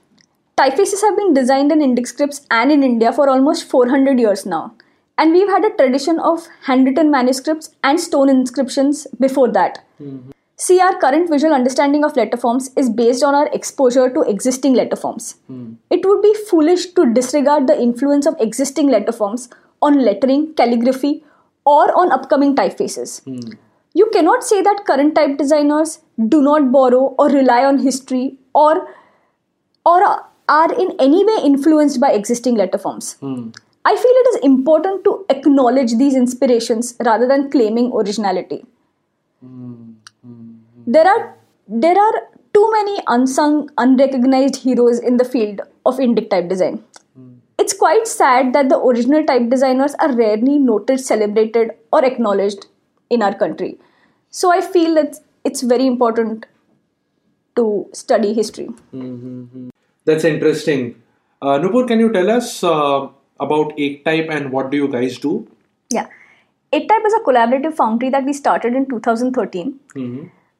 Typefaces 0.57 1.01
have 1.01 1.17
been 1.17 1.33
designed 1.33 1.71
in 1.71 1.79
Indic 1.79 2.07
scripts 2.07 2.45
and 2.51 2.71
in 2.71 2.83
India 2.83 3.11
for 3.11 3.27
almost 3.27 3.69
400 3.69 4.19
years 4.19 4.45
now. 4.45 4.73
And 5.17 5.31
we've 5.31 5.47
had 5.47 5.65
a 5.65 5.75
tradition 5.75 6.19
of 6.19 6.47
handwritten 6.63 7.09
manuscripts 7.11 7.75
and 7.83 7.99
stone 7.99 8.29
inscriptions 8.29 9.07
before 9.19 9.51
that. 9.51 9.83
Hmm. 9.97 10.32
See, 10.63 10.79
our 10.79 10.97
current 10.97 11.29
visual 11.29 11.53
understanding 11.53 12.05
of 12.05 12.13
letterforms 12.13 12.69
is 12.77 12.89
based 12.89 13.21
on 13.21 13.35
our 13.35 13.47
exposure 13.47 14.09
to 14.09 14.21
existing 14.21 14.75
letterforms. 14.75 15.35
Hmm. 15.47 15.73
It 15.89 16.05
would 16.05 16.21
be 16.21 16.33
foolish 16.49 16.85
to 16.99 17.13
disregard 17.13 17.67
the 17.67 17.77
influence 17.85 18.25
of 18.25 18.37
existing 18.39 18.87
letterforms 18.87 19.49
on 19.81 19.99
lettering, 20.05 20.53
calligraphy, 20.53 21.25
or 21.65 21.93
on 21.99 22.13
upcoming 22.13 22.55
typefaces. 22.55 23.21
Hmm. 23.25 23.57
You 23.93 24.09
cannot 24.13 24.45
say 24.45 24.61
that 24.61 24.85
current 24.87 25.15
type 25.15 25.37
designers 25.37 25.99
do 26.29 26.41
not 26.41 26.71
borrow 26.71 27.13
or 27.19 27.27
rely 27.27 27.65
on 27.65 27.79
history 27.79 28.37
or 28.53 28.87
or 29.85 30.01
are 30.47 30.73
in 30.85 30.95
any 30.97 31.25
way 31.25 31.39
influenced 31.43 31.99
by 31.99 32.11
existing 32.11 32.55
letterforms. 32.55 33.17
Hmm. 33.19 33.49
I 33.83 33.97
feel 33.97 34.21
it 34.21 34.29
is 34.35 34.45
important 34.45 35.03
to 35.03 35.25
acknowledge 35.29 35.97
these 35.97 36.15
inspirations 36.15 36.95
rather 37.03 37.27
than 37.27 37.51
claiming 37.51 37.91
originality. 37.91 38.63
There 40.85 41.07
are 41.07 41.35
there 41.67 41.97
are 41.97 42.27
too 42.53 42.71
many 42.71 43.01
unsung, 43.07 43.69
unrecognized 43.77 44.57
heroes 44.57 44.99
in 44.99 45.17
the 45.17 45.25
field 45.25 45.61
of 45.85 45.97
Indic 45.97 46.29
type 46.29 46.49
design. 46.49 46.83
It's 47.57 47.73
quite 47.73 48.07
sad 48.07 48.53
that 48.53 48.69
the 48.69 48.79
original 48.79 49.23
type 49.23 49.49
designers 49.49 49.93
are 49.95 50.11
rarely 50.11 50.57
noted, 50.59 50.99
celebrated, 50.99 51.71
or 51.91 52.03
acknowledged 52.03 52.65
in 53.09 53.21
our 53.21 53.33
country. 53.33 53.77
So 54.29 54.51
I 54.51 54.61
feel 54.61 54.95
that 54.95 55.17
it's 55.43 55.61
very 55.61 55.85
important 55.85 56.45
to 57.55 57.87
study 57.93 58.33
history. 58.33 58.69
That's 60.05 60.23
interesting. 60.25 61.01
Uh, 61.41 61.59
Nupur, 61.59 61.87
can 61.87 61.99
you 61.99 62.11
tell 62.11 62.29
us 62.29 62.63
uh, 62.63 63.07
about 63.39 63.77
Type 63.77 64.27
and 64.29 64.51
what 64.51 64.71
do 64.71 64.77
you 64.77 64.87
guys 64.87 65.17
do? 65.17 65.47
Yeah. 65.91 66.07
Ek 66.71 66.87
Type 66.89 67.03
is 67.05 67.13
a 67.13 67.19
collaborative 67.21 67.75
foundry 67.75 68.09
that 68.09 68.25
we 68.25 68.33
started 68.33 68.73
in 68.73 68.87
2013. 68.89 69.79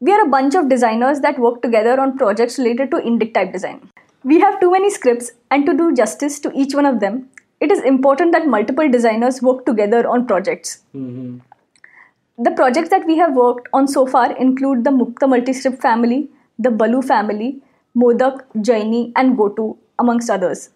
We 0.05 0.11
are 0.11 0.23
a 0.23 0.27
bunch 0.27 0.53
of 0.53 0.67
designers 0.67 1.21
that 1.21 1.39
work 1.39 1.61
together 1.61 1.97
on 1.97 2.17
projects 2.17 2.57
related 2.59 2.91
to 2.91 2.97
Indic 2.97 3.33
type 3.33 3.53
design. 3.53 3.89
We 4.25 4.41
have 4.41 4.59
too 4.59 4.69
many 4.69 4.89
scripts, 4.89 5.31
and 5.49 5.65
to 5.65 5.73
do 5.73 5.93
justice 5.95 6.41
to 6.41 6.51
each 6.53 6.75
one 6.75 6.85
of 6.85 6.99
them, 6.99 7.29
it 7.61 7.71
is 7.71 7.81
important 7.83 8.33
that 8.33 8.45
multiple 8.45 8.89
designers 8.89 9.41
work 9.41 9.65
together 9.65 10.05
on 10.05 10.25
projects. 10.25 10.83
The 10.93 12.51
projects 12.57 12.89
that 12.89 13.05
we 13.05 13.17
have 13.17 13.33
worked 13.33 13.69
on 13.71 13.87
so 13.87 14.05
far 14.05 14.35
include 14.35 14.83
the 14.83 14.89
Mukta 14.91 15.29
multi-script 15.29 15.81
family, 15.81 16.27
the 16.59 16.69
Baloo 16.69 17.01
family, 17.01 17.61
Modak, 17.95 18.43
Jaini, 18.57 19.13
and 19.15 19.37
Gotu, 19.37 19.77
amongst 19.99 20.29
others. 20.29 20.71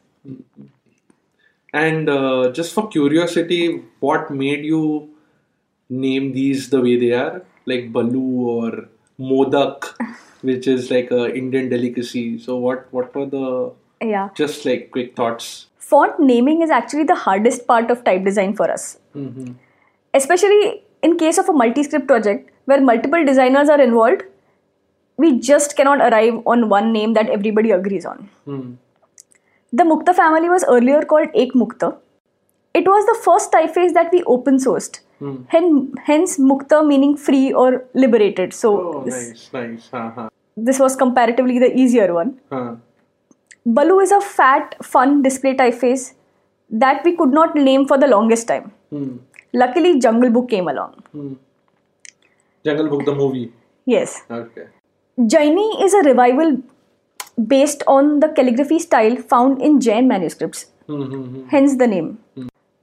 And 1.74 2.07
uh, 2.10 2.51
just 2.53 2.74
for 2.74 2.88
curiosity, 2.88 3.84
what 4.00 4.31
made 4.31 4.63
you 4.63 5.10
name 5.89 6.31
these 6.31 6.69
the 6.69 6.79
way 6.79 6.96
they 6.96 7.12
are? 7.12 7.41
Like 7.65 7.91
Baloo 7.91 8.48
or 8.48 8.88
Modak, 9.19 9.93
which 10.41 10.67
is 10.67 10.91
like 10.91 11.12
a 11.12 11.33
Indian 11.36 11.69
delicacy. 11.69 12.39
So 12.39 12.57
what 12.57 12.88
what 12.91 13.15
were 13.15 13.25
the 13.25 13.71
Yeah. 14.01 14.29
just 14.36 14.65
like 14.65 14.91
quick 14.91 15.15
thoughts? 15.15 15.67
Font 15.79 16.19
naming 16.19 16.62
is 16.62 16.69
actually 16.69 17.05
the 17.05 17.15
hardest 17.15 17.65
part 17.67 17.89
of 17.89 18.03
type 18.03 18.24
design 18.24 18.55
for 18.55 18.69
us. 18.69 19.00
Especially 20.13 20.83
in 21.01 21.17
case 21.17 21.38
of 21.38 21.50
a 21.50 21.53
multi-script 21.53 22.07
project, 22.07 22.51
where 22.65 22.81
multiple 22.81 23.24
designers 23.25 23.69
are 23.69 23.79
involved, 23.81 24.24
we 25.17 25.39
just 25.39 25.75
cannot 25.77 26.01
arrive 26.01 26.41
on 26.45 26.69
one 26.69 26.91
name 26.91 27.13
that 27.13 27.29
everybody 27.29 27.71
agrees 27.71 28.05
on. 28.05 28.29
Hmm. 28.45 28.74
The 29.71 29.83
Mukta 29.83 30.13
family 30.15 30.50
was 30.50 30.63
earlier 30.67 31.01
called 31.01 31.29
Ek 31.33 31.53
Mukta. 31.53 31.95
It 32.74 32.86
was 32.86 33.05
the 33.05 33.17
first 33.24 33.51
typeface 33.51 33.93
that 33.93 34.12
we 34.12 34.24
open 34.24 34.57
sourced. 34.57 35.00
Hen- 35.50 35.93
hence, 36.05 36.38
Mukta 36.38 36.86
meaning 36.88 37.15
free 37.17 37.51
or 37.53 37.86
liberated. 37.93 38.53
So, 38.53 38.71
Oh, 38.81 39.03
this, 39.05 39.51
nice, 39.53 39.53
nice. 39.53 39.89
Uh-huh. 39.93 40.29
this 40.55 40.79
was 40.79 40.95
comparatively 40.95 41.59
the 41.59 41.71
easier 41.75 42.13
one. 42.13 42.39
Huh. 42.51 42.75
Baloo 43.65 44.00
is 44.00 44.12
a 44.12 44.21
fat, 44.21 44.75
fun 44.83 45.21
display 45.21 45.55
typeface 45.55 46.13
that 46.69 47.03
we 47.03 47.15
could 47.15 47.31
not 47.31 47.55
name 47.55 47.86
for 47.88 47.97
the 47.97 48.07
longest 48.07 48.47
time. 48.47 48.71
Hmm. 48.91 49.17
Luckily, 49.53 50.00
Jungle 50.00 50.29
Book 50.29 50.50
came 50.50 50.67
along. 50.67 51.38
Jungle 52.65 52.89
Book, 52.89 53.05
the 53.05 53.15
movie. 53.15 53.51
Yes. 53.86 54.24
Okay. 54.29 54.67
Jaini 55.19 55.83
is 55.83 55.93
a 55.93 56.00
revival 56.03 56.62
based 57.47 57.83
on 57.88 58.19
the 58.19 58.29
calligraphy 58.29 58.79
style 58.79 59.15
found 59.15 59.62
in 59.62 59.79
Jain 59.81 60.07
manuscripts, 60.07 60.67
Mm-hmm. 60.88 61.47
hence 61.50 61.75
the 61.77 61.88
name. 61.88 62.17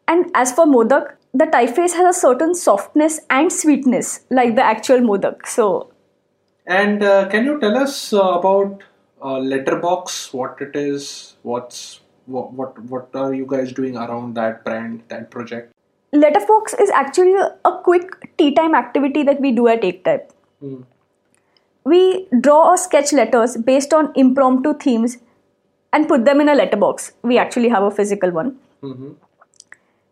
And 0.06 0.30
as 0.34 0.52
for 0.52 0.66
Modak, 0.66 1.14
the 1.34 1.46
typeface 1.46 1.94
has 1.94 2.16
a 2.16 2.18
certain 2.18 2.54
softness 2.54 3.20
and 3.28 3.52
sweetness, 3.52 4.20
like 4.30 4.54
the 4.54 4.64
actual 4.64 5.00
Modak. 5.00 5.46
So, 5.46 5.90
And 6.66 7.02
uh, 7.02 7.28
can 7.28 7.44
you 7.44 7.60
tell 7.60 7.76
us 7.76 8.12
uh, 8.12 8.22
about 8.22 8.82
uh, 9.20 9.38
Letterbox? 9.38 10.32
What 10.32 10.60
it 10.60 10.76
is? 10.76 11.34
What's 11.42 12.00
what, 12.26 12.52
what 12.52 12.78
what 12.84 13.08
are 13.14 13.34
you 13.34 13.46
guys 13.46 13.72
doing 13.72 13.96
around 13.96 14.34
that 14.34 14.64
brand, 14.64 15.02
that 15.08 15.30
project? 15.30 15.72
Letterbox 16.12 16.74
is 16.74 16.90
actually 16.90 17.34
a, 17.34 17.56
a 17.64 17.80
quick 17.82 18.36
tea 18.38 18.54
time 18.54 18.74
activity 18.74 19.24
that 19.24 19.40
we 19.40 19.52
do 19.52 19.66
at 19.68 19.84
Ek 19.84 20.04
Type. 20.04 20.32
We 21.84 22.28
draw 22.40 22.70
or 22.70 22.76
sketch 22.78 23.12
letters 23.12 23.56
based 23.56 23.92
on 23.92 24.12
impromptu 24.14 24.74
themes 24.74 25.18
and 25.92 26.08
put 26.08 26.24
them 26.24 26.40
in 26.40 26.48
a 26.48 26.54
letterbox. 26.54 27.12
We 27.22 27.36
actually 27.36 27.68
have 27.68 27.82
a 27.82 27.90
physical 27.90 28.30
one. 28.30 28.56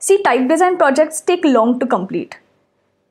See, 0.03 0.21
type 0.23 0.49
design 0.49 0.79
projects 0.79 1.21
take 1.21 1.45
long 1.45 1.79
to 1.79 1.87
complete. 1.87 2.37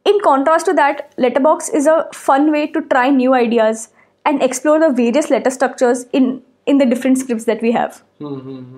In 0.03 0.19
contrast 0.19 0.65
to 0.65 0.73
that, 0.73 1.13
Letterbox 1.17 1.69
is 1.69 1.87
a 1.87 2.07
fun 2.13 2.51
way 2.51 2.67
to 2.67 2.81
try 2.81 3.09
new 3.09 3.33
ideas 3.33 3.89
and 4.25 4.43
explore 4.43 4.77
the 4.77 4.89
various 4.91 5.29
letter 5.29 5.49
structures 5.49 6.05
in, 6.11 6.41
in 6.65 6.79
the 6.79 6.85
different 6.85 7.17
scripts 7.17 7.45
that 7.45 7.61
we 7.61 7.71
have. 7.71 8.03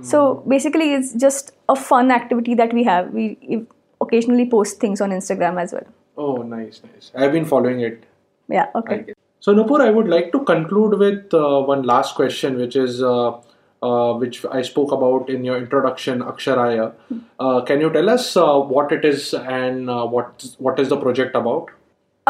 So 0.02 0.44
basically, 0.48 0.94
it's 0.94 1.14
just 1.14 1.54
a 1.68 1.76
fun 1.76 2.12
activity 2.12 2.54
that 2.54 2.72
we 2.72 2.84
have. 2.84 3.10
We 3.12 3.66
occasionally 4.00 4.48
post 4.48 4.80
things 4.80 5.02
on 5.02 5.10
Instagram 5.10 5.60
as 5.60 5.74
well. 5.74 5.88
Oh, 6.16 6.44
nice, 6.44 6.82
nice. 6.84 7.12
I've 7.16 7.32
been 7.32 7.46
following 7.46 7.80
it. 7.80 8.04
Yeah, 8.48 8.68
okay. 8.76 9.16
So, 9.40 9.56
Nupur, 9.56 9.82
I 9.82 9.90
would 9.90 10.08
like 10.08 10.32
to 10.34 10.44
conclude 10.44 11.00
with 11.00 11.34
uh, 11.34 11.62
one 11.64 11.82
last 11.82 12.14
question, 12.14 12.58
which 12.58 12.76
is 12.76 13.02
uh, 13.02 13.42
uh, 13.90 14.14
which 14.24 14.44
I 14.58 14.62
spoke 14.62 14.92
about 14.98 15.30
in 15.30 15.44
your 15.44 15.58
introduction, 15.58 16.22
Aksharaya. 16.32 16.94
Uh, 17.40 17.62
can 17.70 17.82
you 17.82 17.92
tell 17.96 18.10
us 18.10 18.28
uh, 18.38 18.60
what 18.76 18.92
it 18.98 19.06
is 19.14 19.34
and 19.34 19.90
uh, 19.90 20.06
what 20.18 20.46
what 20.68 20.80
is 20.86 20.90
the 20.96 20.98
project 21.06 21.36
about? 21.44 21.72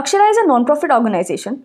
Akshara 0.01 0.27
is 0.33 0.37
a 0.41 0.47
non-profit 0.47 0.91
organization. 0.99 1.57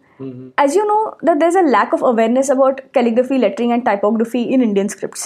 As 0.63 0.75
you 0.79 0.87
know, 0.89 1.15
that 1.29 1.39
there's 1.43 1.55
a 1.55 1.63
lack 1.75 1.95
of 1.99 2.03
awareness 2.03 2.51
about 2.55 2.83
calligraphy, 2.97 3.39
lettering, 3.45 3.73
and 3.77 3.85
typography 3.87 4.43
in 4.57 4.65
Indian 4.67 4.91
scripts. 4.95 5.23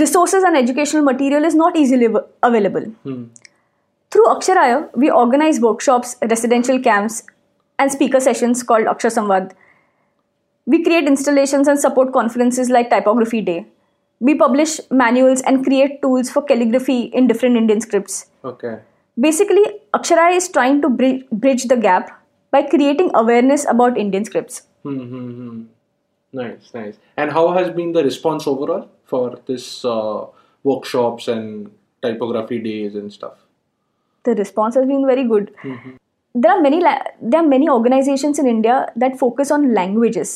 Resources 0.00 0.42
and 0.42 0.56
educational 0.56 1.02
material 1.02 1.44
is 1.44 1.54
not 1.54 1.76
easily 1.76 2.06
av- 2.08 2.26
available. 2.42 2.86
Through 3.04 4.26
Aksharaya, 4.32 4.90
we 5.04 5.10
organize 5.10 5.60
workshops, 5.60 6.16
residential 6.34 6.80
camps, 6.80 7.22
and 7.78 7.90
speaker 7.92 8.20
sessions 8.20 8.62
called 8.72 8.86
Akshar 8.86 9.12
Samvad. 9.16 9.52
We 10.66 10.82
create 10.82 11.06
installations 11.06 11.68
and 11.68 11.78
support 11.78 12.12
conferences 12.12 12.70
like 12.70 12.90
Typography 12.90 13.40
Day. 13.40 13.66
We 14.18 14.34
publish 14.34 14.80
manuals 14.90 15.40
and 15.42 15.64
create 15.64 16.02
tools 16.02 16.30
for 16.30 16.42
calligraphy 16.42 17.02
in 17.02 17.26
different 17.26 17.56
Indian 17.56 17.80
scripts. 17.80 18.26
Okay. 18.44 18.80
Basically, 19.18 19.62
Akshara 19.94 20.34
is 20.34 20.48
trying 20.48 20.82
to 20.82 20.88
bridge 20.90 21.64
the 21.64 21.76
gap 21.76 22.22
by 22.50 22.62
creating 22.62 23.10
awareness 23.14 23.64
about 23.68 23.96
Indian 23.96 24.24
scripts. 24.24 24.62
Mm-hmm. 24.84 25.62
Nice, 26.32 26.70
nice. 26.74 26.96
And 27.16 27.30
how 27.30 27.52
has 27.52 27.70
been 27.70 27.92
the 27.92 28.02
response 28.02 28.46
overall 28.46 28.90
for 29.04 29.38
this 29.46 29.84
uh, 29.84 30.26
workshops 30.64 31.28
and 31.28 31.70
typography 32.02 32.58
days 32.58 32.94
and 32.94 33.12
stuff? 33.12 33.38
The 34.24 34.34
response 34.34 34.74
has 34.74 34.86
been 34.86 35.06
very 35.06 35.24
good. 35.24 35.54
There 36.42 36.52
are 36.52 36.60
many 36.60 36.80
la- 36.80 37.02
there 37.20 37.40
are 37.40 37.46
many 37.46 37.68
organizations 37.74 38.38
in 38.38 38.46
India 38.46 38.92
that 38.94 39.18
focus 39.18 39.50
on 39.50 39.72
languages, 39.72 40.32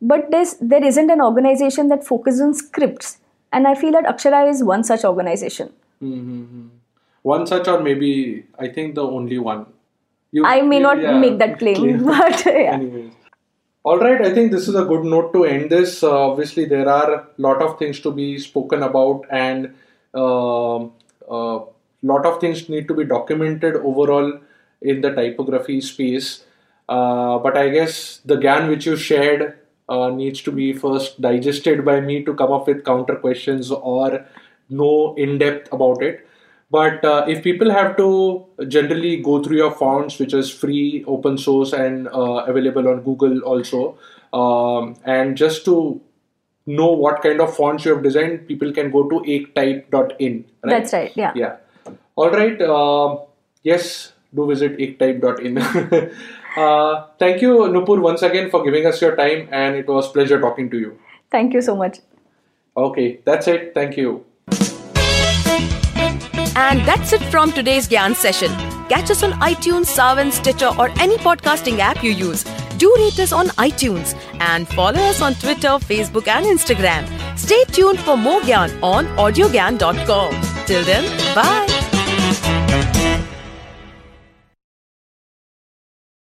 but 0.00 0.30
there's 0.30 0.54
there 0.60 0.84
isn't 0.90 1.10
an 1.10 1.20
organization 1.20 1.88
that 1.88 2.06
focuses 2.06 2.40
on 2.40 2.54
scripts. 2.54 3.18
And 3.52 3.68
I 3.68 3.74
feel 3.74 3.92
that 3.92 4.04
Akshara 4.04 4.48
is 4.50 4.62
one 4.64 4.82
such 4.84 5.04
organization. 5.04 5.72
Mm-hmm. 6.02 6.66
One 7.22 7.46
such, 7.46 7.68
or 7.68 7.82
maybe 7.82 8.46
I 8.58 8.68
think 8.68 8.94
the 8.94 9.04
only 9.04 9.38
one. 9.38 9.66
You, 10.32 10.44
I 10.44 10.62
may 10.62 10.78
not 10.78 11.00
yeah, 11.00 11.18
make 11.18 11.38
that 11.38 11.58
claim, 11.58 11.76
claim. 11.76 12.04
but 12.12 12.44
yeah. 12.46 12.74
Anyways. 12.74 13.12
All 13.84 13.98
right, 13.98 14.20
I 14.20 14.34
think 14.34 14.50
this 14.50 14.66
is 14.68 14.74
a 14.74 14.84
good 14.84 15.04
note 15.04 15.32
to 15.32 15.44
end 15.44 15.70
this. 15.70 16.02
Uh, 16.02 16.10
obviously, 16.30 16.64
there 16.64 16.88
are 16.88 17.14
a 17.14 17.26
lot 17.38 17.62
of 17.62 17.78
things 17.78 18.00
to 18.00 18.10
be 18.10 18.38
spoken 18.38 18.82
about, 18.82 19.24
and 19.30 19.74
a 20.12 20.18
uh, 20.18 21.64
lot 22.02 22.26
of 22.26 22.40
things 22.40 22.68
need 22.68 22.88
to 22.88 22.94
be 22.94 23.04
documented 23.04 23.76
overall 23.76 24.40
in 24.82 25.00
the 25.00 25.10
typography 25.10 25.80
space. 25.80 26.44
Uh, 26.88 27.38
but 27.38 27.56
I 27.56 27.68
guess 27.68 28.18
the 28.24 28.36
Gyan 28.36 28.68
which 28.68 28.86
you 28.86 28.96
shared 28.96 29.58
uh, 29.88 30.10
needs 30.10 30.42
to 30.42 30.52
be 30.52 30.72
first 30.72 31.20
digested 31.20 31.84
by 31.84 32.00
me 32.00 32.24
to 32.24 32.34
come 32.34 32.52
up 32.52 32.66
with 32.66 32.84
counter 32.84 33.16
questions 33.16 33.70
or 33.70 34.26
know 34.68 35.14
in 35.16 35.38
depth 35.38 35.72
about 35.72 36.02
it. 36.02 36.26
But 36.70 37.04
uh, 37.04 37.24
if 37.28 37.44
people 37.44 37.70
have 37.70 37.96
to 37.96 38.44
generally 38.66 39.18
go 39.22 39.42
through 39.42 39.56
your 39.56 39.70
fonts, 39.72 40.18
which 40.18 40.34
is 40.34 40.50
free, 40.50 41.04
open 41.06 41.38
source, 41.38 41.72
and 41.72 42.08
uh, 42.08 42.44
available 42.46 42.88
on 42.88 43.02
Google 43.02 43.40
also, 43.40 43.98
um, 44.32 44.96
and 45.04 45.36
just 45.36 45.64
to 45.66 46.00
know 46.66 46.90
what 46.90 47.22
kind 47.22 47.40
of 47.40 47.56
fonts 47.56 47.84
you 47.84 47.94
have 47.94 48.02
designed, 48.02 48.48
people 48.48 48.72
can 48.72 48.90
go 48.90 49.08
to 49.08 49.20
ektype.in. 49.20 50.44
Right? 50.64 50.70
That's 50.70 50.92
right, 50.92 51.12
yeah. 51.14 51.32
Yeah. 51.36 51.56
All 52.16 52.30
right. 52.30 52.60
Uh, 52.60 53.18
yes, 53.62 54.12
do 54.34 54.46
visit 54.46 54.78
ektype.in. 54.78 55.58
uh, 56.56 57.06
thank 57.18 57.42
you, 57.42 57.58
Nupur, 57.68 58.00
once 58.00 58.22
again 58.22 58.50
for 58.50 58.64
giving 58.64 58.86
us 58.86 59.00
your 59.00 59.16
time, 59.16 59.48
and 59.52 59.76
it 59.76 59.86
was 59.88 60.10
pleasure 60.12 60.40
talking 60.40 60.70
to 60.70 60.78
you. 60.78 60.98
Thank 61.30 61.54
you 61.54 61.60
so 61.60 61.76
much. 61.76 61.98
Okay, 62.76 63.20
that's 63.24 63.48
it. 63.48 63.72
Thank 63.74 63.96
you. 63.96 64.24
And 66.58 66.80
that's 66.86 67.12
it 67.12 67.22
from 67.24 67.52
today's 67.52 67.86
Gyan 67.86 68.14
session. 68.14 68.50
Catch 68.88 69.10
us 69.10 69.22
on 69.22 69.32
iTunes, 69.32 69.86
Saavn, 69.94 70.32
Stitcher, 70.32 70.70
or 70.78 70.88
any 71.00 71.18
podcasting 71.18 71.78
app 71.80 72.02
you 72.02 72.12
use. 72.12 72.44
Do 72.78 72.94
rate 72.96 73.18
us 73.20 73.32
on 73.32 73.48
iTunes 73.68 74.14
and 74.40 74.66
follow 74.68 75.00
us 75.00 75.20
on 75.20 75.34
Twitter, 75.34 75.76
Facebook, 75.90 76.28
and 76.28 76.46
Instagram. 76.46 77.06
Stay 77.38 77.62
tuned 77.64 78.00
for 78.00 78.16
more 78.16 78.40
Gyan 78.40 78.82
on 78.82 79.06
audiogyan.com. 79.16 80.66
Till 80.66 80.84
then, 80.84 81.34
bye. 81.34 81.75